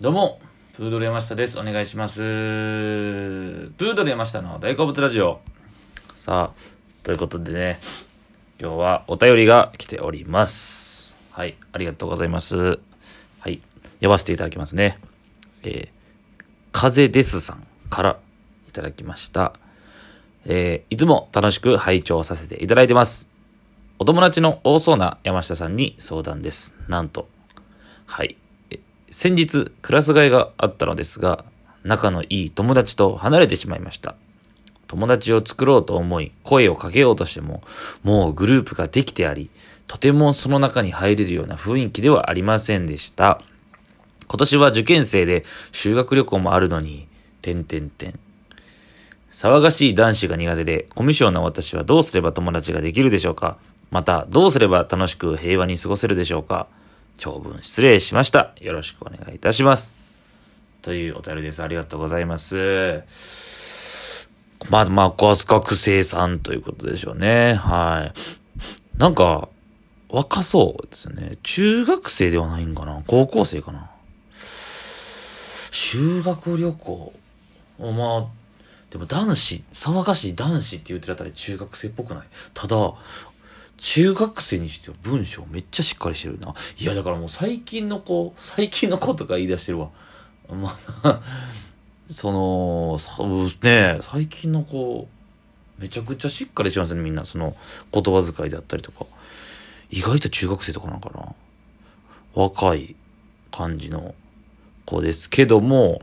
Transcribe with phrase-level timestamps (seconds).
[0.00, 0.40] どうも、
[0.72, 1.56] プードル山下です。
[1.56, 2.18] お願いします。
[2.18, 5.40] プードル山下の大好物ラジオ。
[6.16, 7.78] さあ、ということでね、
[8.60, 11.14] 今日はお便りが来ております。
[11.30, 12.56] はい、ありがとうございます。
[12.56, 13.60] はい、
[13.98, 14.98] 読ませていただきますね。
[15.62, 16.42] えー、
[16.72, 18.18] 風ですさんから
[18.68, 19.52] いただきました。
[20.44, 23.28] えー、いつも楽しく拝聴させていただいてます。
[24.00, 26.74] お友達の多そうな山下さんに相談です。
[26.88, 27.28] なんと、
[28.06, 28.36] はい。
[29.16, 31.44] 先日、クラス替えがあったのですが、
[31.84, 34.16] 仲のいい友達と離れてしまいました。
[34.88, 37.62] 友達を作ろうと思い、声をかけようとしても、
[38.02, 39.50] もうグループができてあり、
[39.86, 43.40] とてもその中に入れるような雰囲気ではありませんでした。
[44.26, 47.06] 今年は受験生で修学旅行もあるのに、
[47.40, 48.18] 点々点。
[49.30, 53.58] 騒がしい男子が苦手で、コミュ障な私はどうすれば友達ができるでしょうか？
[53.92, 56.66] また、どうすれば楽しく平和に過ごせるでしょうか？
[57.16, 58.52] 長文失礼しました。
[58.60, 59.94] よろしくお願いいたします。
[60.82, 61.62] というお便りです。
[61.62, 64.28] ありがとうございます。
[64.70, 67.54] まあ、まあ、学生さんということでしょうね。
[67.54, 68.12] は
[68.96, 68.98] い。
[68.98, 69.48] なんか、
[70.08, 71.38] 若そうですね。
[71.42, 73.90] 中学生ではないんかな高校生かな
[75.70, 77.12] 修学旅行。
[77.78, 77.86] ま
[78.18, 78.26] あ、
[78.90, 82.24] でも男子、騒がしい男子って言ってるあたり中学生っぽくない？
[82.54, 82.76] ただ、
[83.76, 86.54] 中学生にしては文章めっちゃしっかりしてるな。
[86.78, 89.90] いや、だからもう最近の子、最近の子とか言い出してるわ。
[90.50, 91.20] まあ、
[92.08, 92.98] その、
[93.62, 95.08] ね、最近の子、
[95.78, 97.24] めちゃくちゃしっかりしますね、みんな。
[97.24, 97.56] その、
[97.92, 99.06] 言葉遣いであったりとか。
[99.90, 101.34] 意外と中学生とかなんかな。
[102.34, 102.96] 若い
[103.50, 104.14] 感じの
[104.86, 106.02] 子ですけども、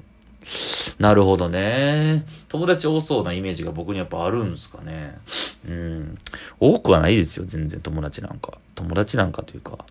[1.00, 2.26] なるほどね。
[2.48, 5.18] 友達多そうなイメージが僕にやっぱあるんですかね。
[5.68, 6.18] うん。
[6.60, 8.58] 多くはないですよ、全然友達なんか。
[8.76, 9.86] 友達なんかというか。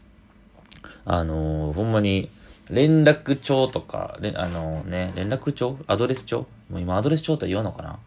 [1.05, 2.29] あのーほんまに、
[2.71, 5.77] 連絡帳とか、れあのね、連絡帳？
[5.89, 6.47] アドレス帳？
[6.71, 7.99] もう今アドレス帳とは言わんのかな？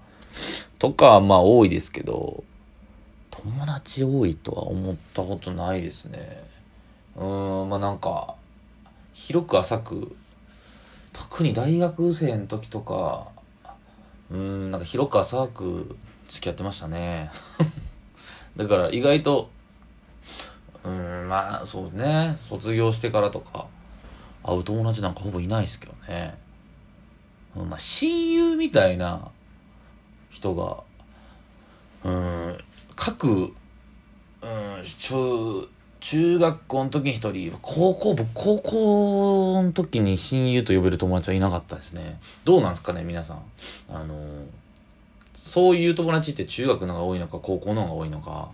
[0.80, 2.44] とかまあ多いですけど、
[3.29, 6.44] 友達多いとは思ったことないですね。
[7.18, 8.35] うーん、まあなんか、
[9.13, 10.16] 広く浅く、
[11.12, 13.28] 特に大学生の時とか、
[14.31, 15.97] うーん、なんか広く浅く
[16.34, 17.30] 付き合ってましたね。
[18.58, 19.50] だから意外と、
[20.84, 23.68] うん、まあそうね、卒業してからとか、
[24.44, 26.38] 会う友達なんかほぼいないですけどね。
[27.56, 29.30] まあ親友みたいな
[30.32, 30.84] 人が、
[32.04, 32.58] うん、
[32.96, 33.54] 各、
[34.42, 35.70] うん、中、
[36.00, 42.20] 中学校の時に一人、高校、僕高校の時に親友と呼べる友達はいなかったですね。
[42.44, 43.42] どうなんですかね、皆さん。
[43.90, 44.46] あの、
[45.34, 48.50] そういう友達って中学の方が多いのか、高校の方が多いのか、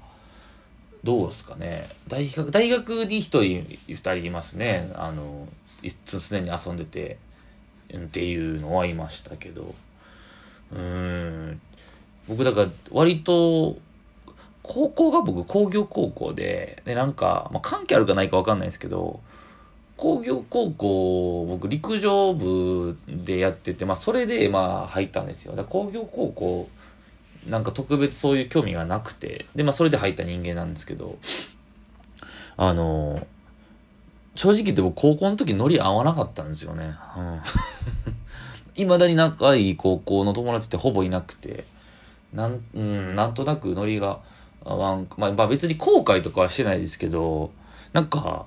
[1.04, 1.88] どうですかね。
[2.08, 4.92] 大学、大学に一人、二人いますね。
[4.96, 5.48] あの、
[5.82, 7.18] いつ常に遊んでて、
[7.96, 9.74] っていうのはいましたけど。
[10.74, 11.62] うん。
[12.28, 13.78] 僕だから割と、
[14.62, 19.20] 高校が僕工業高校で、で、なんか、まあ、関係あるかないかわかんないですけど、
[20.00, 25.58] 工業高校、僕陸上部でやってて、まあそれでまあ入ったんですよ。
[25.58, 26.70] だ工業高校、
[27.50, 31.18] なんか特別そういう興味がなくて、でまあそれで入った人間なんですけど、
[32.56, 33.28] あの、
[34.36, 36.96] 正直言って僕高校の時ノリ合わなかったんですよね。
[37.18, 37.42] うん。
[38.76, 41.66] 未だに仲いい高校の友達ってほぼいなくて、
[42.32, 44.20] なん、うん、なんとなくノリが
[44.64, 47.52] 合わん、まあ、まあ別に後悔とかはしてないですけど、
[47.92, 48.46] なんか、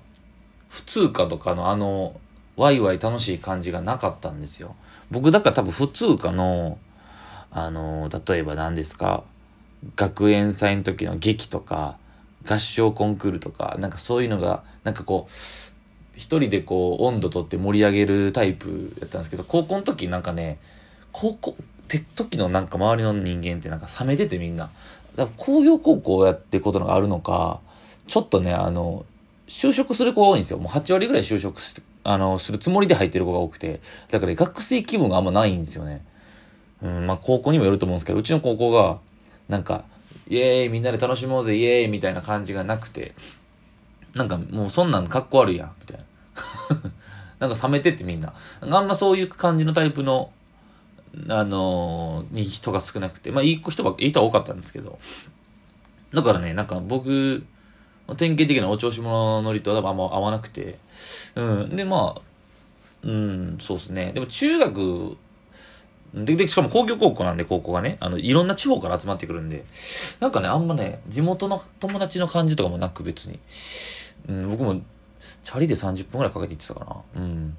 [0.72, 2.18] 普通科とかのあの、
[2.56, 4.74] ワイワイ楽しい感じがなかったんですよ。
[5.10, 6.78] 僕だから多分普通科の、
[7.50, 9.22] あの、例えば何ですか、
[9.96, 11.98] 学園祭の時の劇とか、
[12.48, 15.32] 合唱コンクールとか、なんかそういうのが、なんかこう、
[16.16, 20.58] 一人でこう温度取って盛り上げるタイプやったんですけど、高校の時なんかね、
[21.12, 21.54] 高校っ
[21.86, 24.70] て時のなんか周りの人間ってなんか冷めててみんな。
[25.16, 27.60] だから工業高校やってことのがあるのか、
[28.06, 29.04] ちょっとね、あの、
[29.52, 30.58] 就職する子が多いんですよ。
[30.58, 33.81] もう8割ぐらい就職しあの、するつもりで入ってる子が多くて。
[34.10, 36.02] だから、学生気分があんまないんですよね。
[36.82, 38.99] うん、まあ高校にもよると思うんですけど、うちの高校が、
[39.50, 39.84] なんか、
[40.26, 43.14] イエーイみんなで楽しもうぜイエーイみたいな感じがなくて、
[44.14, 46.06] なんかもうそんなんかっこ悪いやん、みたいな。
[47.46, 48.32] なんか冷めてってみんな。
[48.62, 50.32] あんまそういう感じのタイプの、
[51.28, 54.99] あのーに人が少なくて、まあいい人ば、いい人は多かったんですけど。
[56.14, 57.44] だからね、なんか僕、
[58.16, 60.78] 典型的なお調子者のノリとはあんま合わなくて。
[61.34, 61.76] うん。
[61.76, 62.20] で、まあ、
[63.02, 64.12] うん、そうですね。
[64.12, 65.16] でも中学、
[66.14, 69.64] で、で、しかも工業高校なんで、高校がね、あの、いろんな地方から集まってくるんで、
[70.20, 73.38] なんかね、あんまね、地元の友達の感じとかもなく別に。
[74.28, 74.81] うん、僕も、
[75.44, 76.84] チャリで30分くらいかけて行ってたか
[77.14, 77.22] な。
[77.22, 77.56] うん。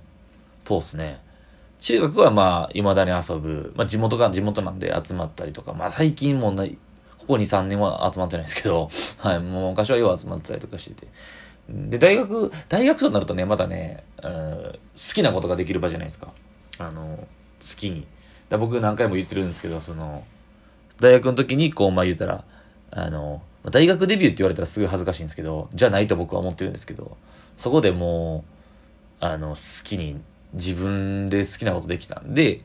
[0.68, 1.19] そうっすね。
[1.80, 3.74] 中学はまあ、未だに遊ぶ。
[3.75, 6.78] まあ、地元が地元なんで集まったりとか、まあ、最近もない、
[7.24, 8.90] ここ2、3年は集まってないですけど、
[9.20, 11.08] はい、もう昔はよう集まってたりとかしてて。
[11.70, 14.80] で、大学、大学となるとね、またね、うん、好
[15.14, 16.34] きなことができる場じゃないですか。
[16.78, 17.25] あの、好
[17.78, 18.06] きに。
[18.50, 20.24] だ僕何回も言ってるんですけど、その、
[21.00, 22.44] 大学の時に、こう、まあ言うたら、
[22.92, 23.42] あの、
[23.72, 27.16] 大学デビューって言われたらすごい恥ずかしいんですけど、じゃないと僕は思ってるんですけど、
[27.56, 28.44] そこでも
[29.22, 30.19] う、あの、好きに、
[30.54, 32.62] 自分で好きなことできたんで、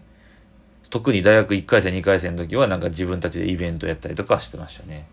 [0.90, 5.06] 特に大学1回生、2回生の時はなんか自分たちでイベントやったりとかしてましたね。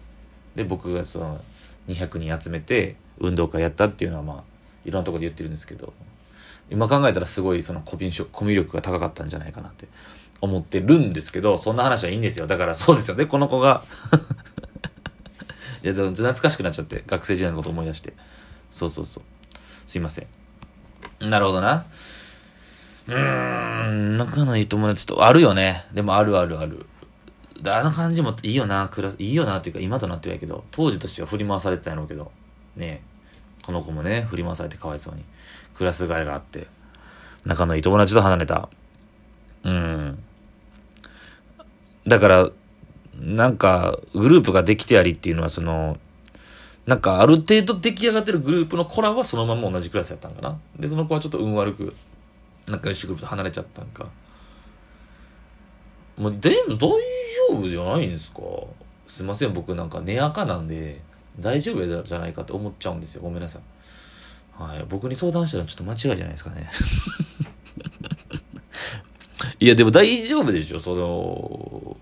[0.55, 1.41] で、僕がその
[1.87, 4.43] 200人集めて運動会やったっていうのはまあ、
[4.85, 5.93] いろんなとこで言ってるんですけど、
[6.69, 9.87] 今考えたらすごいそのコミュ力が高かったんじゃないかなって
[10.41, 12.47] 思ってるんですけど、そんな話はいいんですよ。
[12.47, 13.83] だからそうですよね、この子が
[15.83, 18.13] いや、懐かしくなっちゃって、学生時代のこと思い出して。
[18.71, 19.23] そうそうそう。
[19.85, 21.29] すいません。
[21.29, 21.85] なるほどな。
[23.07, 25.85] うーん、仲のいい友達と、あるよね。
[25.93, 26.85] でもあるあるある。
[27.65, 32.31] あの感じもいいよな、クラス、いいよなっていうか、今となってはやけど、当時としては振り回されてたんやろうけど、
[32.75, 33.01] ね
[33.63, 35.23] この子もね、振り回されてかわいそうに。
[35.75, 36.67] クラス替えがあって、
[37.45, 38.69] 仲のいい友達と離れた。
[39.63, 40.23] うん。
[42.05, 42.49] だから、
[43.19, 45.97] なんか、グループができてやりっていうのは、その、
[46.85, 50.59] なんかある程度出来上がってるグループの子らはそのまま同じクラスやったんかな。
[50.77, 51.95] で、その子はちょっと運悪く
[52.67, 54.07] 仲良しグループと離れちゃったんか。
[56.17, 56.95] もう、でも大丈
[57.51, 58.39] 夫じゃないんですか？
[59.07, 61.01] すいません、僕なんか寝垢なんで、
[61.39, 63.21] 大丈夫じゃないかって思っちゃうんですよ。
[63.21, 64.63] ごめんなさい。
[64.63, 64.85] はい。
[64.87, 66.69] 僕に相談したらちょっと間違いじゃないですかね。
[69.59, 71.97] いや、でも大丈夫でしょ、その、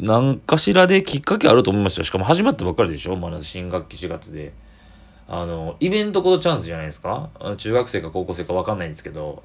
[0.00, 2.04] 何かしらできっかけあると思いますよ。
[2.04, 4.52] しかも始まったばっかりでしょまだ新学期4月で。
[5.34, 7.30] あの、イベントこそチャンスじゃないですか？
[7.56, 9.42] 中学生か高校生か分かんないんですけど、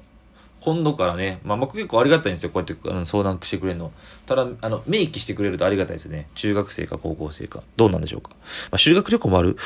[0.60, 2.50] 今度からね、まあ、僕結構ありがたいんですよ。
[2.50, 3.90] こうやってあの相談してくれるの。
[4.26, 6.28] ただ、あの、明記してくれるとありがたいですね。
[6.34, 7.62] 中学生か高校生か。
[7.76, 8.32] どうなんでしょうか？
[8.32, 8.36] ま
[8.72, 9.56] あ、修学旅行もある？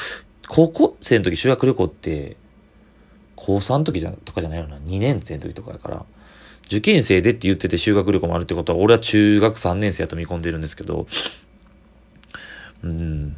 [0.48, 2.36] 高校生の時修学旅行って、
[3.34, 4.76] 高3の時じゃとかじゃないよな。
[4.78, 6.04] 2年生の時とかやから。
[6.66, 11.06] 受験生でって言ってて修学旅行もあるってことは、俺は中学3年生やと見込んでるんですけど、
[12.84, 13.36] うん。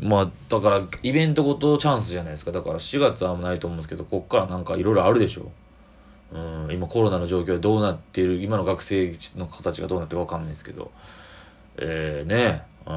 [0.00, 2.52] まあ、だから、イベントごとチャンスじゃないですか。
[2.52, 5.50] だから4月はないと思うんですけど、こっからなんかいろいろあるでしょ。
[6.32, 6.38] う
[6.68, 10.90] ん、今コロナの状況でどうなっている、今の学生の形がどうなってるかわかんないですけど、
[11.76, 12.92] えー、ね、うん、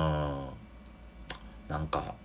[1.67, 2.15] なんか、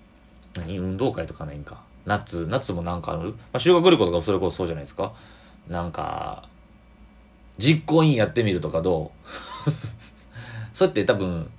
[0.56, 1.82] 何、運動会とかないんか。
[2.06, 5.12] 夏、夏もなんかある、まあ、修学旅行とかそれこそそうじゃないですか。
[5.68, 6.48] なんか、
[7.58, 9.12] 実行委員やってみるとかど
[9.66, 9.70] う？
[10.72, 11.50] そうやって多分、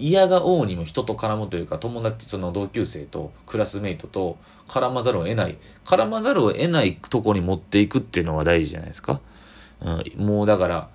[0.00, 5.58] 嫌が王にも人と絡むというか、友達、その同級生とクラスメイトと絡まざるを得ない。
[5.84, 9.20] 絡まざるを得ないとこに持っていくっていうのは大事じゃないですか。
[9.82, 10.88] うん、もうだから、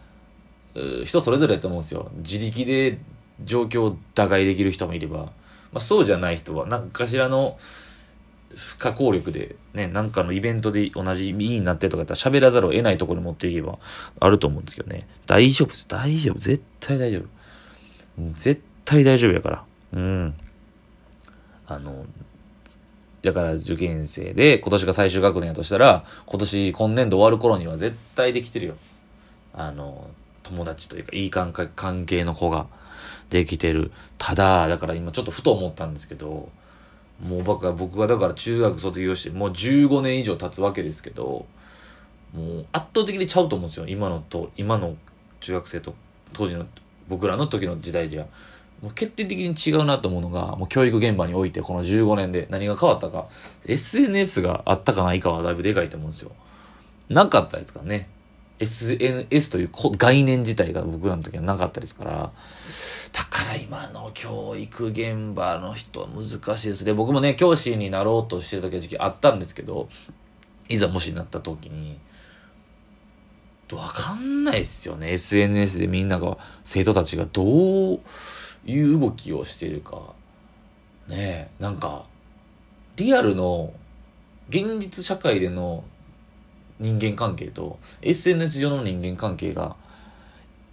[1.05, 2.11] 人それぞれだと思うんですよ。
[2.17, 2.97] 自力で
[3.43, 5.31] 状況を打開できる人もいれば、ま
[5.75, 7.57] あ、そうじゃない人は何かしらの
[8.55, 13.77] 不可抗力でね、なんかのイベントで同じ委員になってとかやったら喋らざるを得ないところに持っていけば
[14.19, 15.07] あると思うんですけどね。
[15.25, 15.87] 大丈夫です。
[15.87, 16.39] 大丈夫。
[16.39, 17.25] 絶対大丈夫。
[18.31, 19.63] 絶対大丈夫やから。
[19.93, 20.33] うん。
[21.67, 22.05] あの、
[23.21, 28.75] だから受験生で今年が最終学年やとしたら、今年今年度終わる頃には絶対できてるよ。
[29.53, 30.09] あの、
[30.43, 31.51] 友達というか、いい関
[32.05, 32.67] 係の子が
[33.29, 33.91] できてる。
[34.17, 36.49] ただ、だから今ちょっとふと思ったんですけど、
[37.23, 41.45] もう僕は僕がだから中学卒業してもう15年以上経つわけですけど
[42.33, 44.95] もう圧倒的にちゃうと思うんですよ今のと今の
[45.39, 45.95] 中学生と
[46.33, 46.65] 当時の
[47.07, 48.25] 僕らの時の時代では
[48.81, 53.27] もう決定的に違うなと思うのがもう教育現場においてこの15年で何が変わったか
[53.65, 56.31] SNS があったかないかはだいぶでかいと思うんですよ
[57.09, 58.09] なかったですからね
[58.59, 62.31] SNS という概念自体が僕らの時はなかったですから
[63.15, 66.91] だから今の教育現場の人は難しいですね。
[66.91, 69.87] 僕もね、教師になろうとしてる時は時期あったんですけど、
[70.67, 71.97] いざもしになった時に、
[73.71, 75.13] わかんないですよね。
[75.13, 77.99] SNS でみんなが、生徒たちがどう
[78.65, 80.13] いう動きをしているか。
[81.07, 82.05] ねえ、なんか、
[82.95, 83.73] リアルの
[84.49, 85.83] 現実社会での
[86.79, 89.75] 人間関係と SNS 上の人間関係が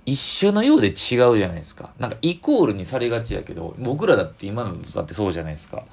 [0.04, 1.90] 一緒のようで違うじゃないですか。
[1.98, 5.84] なんかイコールにされがちやけど、僕らだって今のだってそうじゃないですか。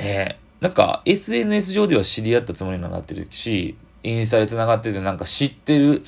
[0.00, 0.46] ねえ。
[0.60, 6.02] なんか SNS 上では知り合ったつもりになってるし、インスタで繋がっててなんか知ってる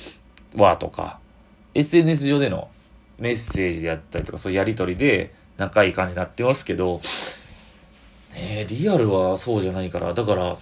[0.55, 1.19] わとか、
[1.75, 2.69] SNS 上での
[3.19, 7.01] メッセージであったりとかそういうやりとりで仲いい感じになってますけど、
[8.33, 10.57] ね、リアルはそうじゃないから、だから、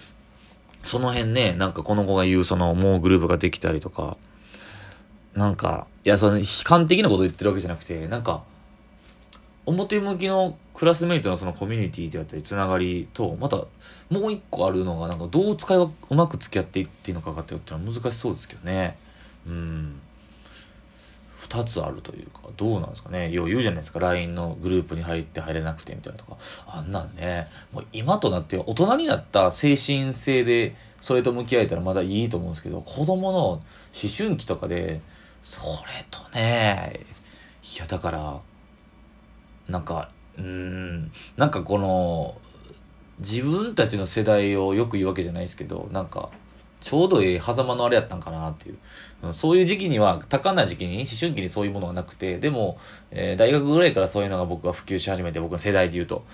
[0.82, 4.16] その辺ね、なんかこの子が言うそのもうグループができたりとか、
[5.34, 8.42] なんか、いや、その悲観的なこと言ってるわけじゃなくて、なんか、
[9.66, 13.56] 表向きのクラスメイトのそのコミュニティであったりつながりとまた
[14.08, 18.96] もう一個あるのがなんかどう使いうまく付き合っていっていいのかっていうのは難しそうですけどね。
[19.46, 20.00] うん。
[21.48, 23.30] 2つあるというかどうなんですかね。
[23.30, 24.00] よう言うじゃないですか。
[24.00, 26.36] LINE のグループに入って入れなくてみたいなとか。
[26.66, 27.48] あんなんね。
[27.72, 33.62] もう今となって大人になった精神性でそれと向き合えたらまだいいと思うんですけど子供の思
[34.16, 35.00] 春期とかで
[35.42, 37.00] それとね
[37.76, 38.40] いやだから
[39.68, 42.36] なんかうんなんかこの
[43.20, 46.30] 自分たちの世代をよく言うわけじゃないですけどなんか
[46.80, 49.32] ちょうどええ狭間のあれやったんかなっていう。
[49.32, 52.78] そういう時期には、多感な時期に、思春期にそういうものがなくて、でも、
[53.10, 56.24] えー、大学ぐらいからそういうのが僕は普及し始めて、僕の世代で言うと。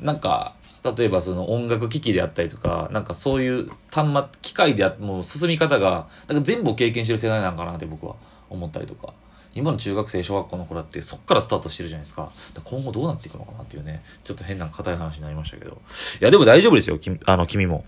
[0.00, 0.54] なんか、
[0.96, 8.14] 例えばその音楽機器であったりとか、なんかそういう端末、機械であもう進み方が、なんか全部を経験してる世代なんかなって僕は
[8.48, 9.12] 思ったりとか。
[9.54, 12.30] 今の中学生、小学校の子だってそっからスタートしてるじゃないですか。
[12.54, 15.80] か今後どうなっていくのかなっていうね、ちょっと変な硬い話になりましたけど。
[16.20, 17.84] いや、でも大丈夫ですよ、きあの、君も。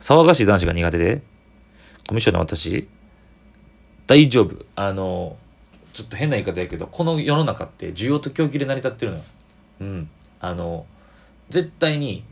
[0.00, 1.22] 騒がしい男子が苦手で、
[2.08, 2.88] コミッションの私、
[4.06, 4.64] 大丈夫。
[4.76, 5.36] あの、
[5.92, 9.24] ちょっと変な言い方やけど、この世の中って需要と供給で成り立ってるのよ。
[9.80, 10.10] うん。
[10.40, 10.86] あの、
[11.48, 12.24] 絶対に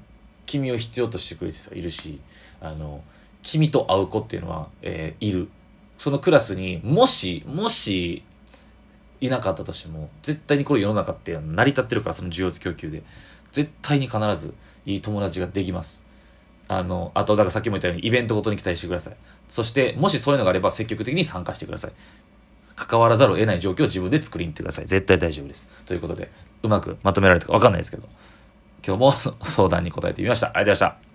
[0.46, 2.20] 君を必要としてくれてる人はいるし、
[2.60, 3.02] あの、
[3.42, 5.48] 君と会う子っていうのは、えー、いる。
[5.96, 8.24] そのクラスにもし、もし、
[9.20, 13.02] いなかったとしても、絶対にこれ世の中って成り立ってるから、その需要と供給で。
[13.52, 14.54] 絶対に必ず
[14.86, 16.02] いい友達ができます。
[16.78, 19.16] あの、あと、だからさっきも言ったようにイベントごとに期待してください。
[19.48, 21.92] そして、もしそういうのがあれば積極的に参加してください。
[22.76, 24.86] 関わらざるを得ない状況を自分で作りに行ってください。
[24.86, 25.68] 絶対大丈夫です。
[25.84, 26.30] ということで、
[26.62, 28.08] うまくまとめられたかわかんないですけど、
[28.86, 29.12] 今日も
[29.44, 30.48] 相談に答えてみました。
[30.48, 31.11] ありがとうございました。